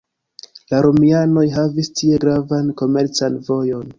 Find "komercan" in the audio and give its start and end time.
2.83-3.37